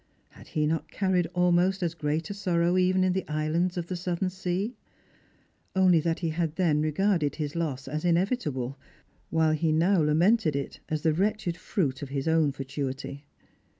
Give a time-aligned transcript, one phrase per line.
[0.29, 3.95] Had he not carried almost as great a sorrow even in the islands of the
[3.95, 4.73] southern sea?
[5.75, 8.79] only that he had then regarded his loss as inevitable,
[9.29, 13.25] while he now lamented it as the wretched fruit of hia ftwn fatuity.